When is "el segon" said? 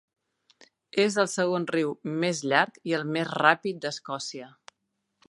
1.23-1.67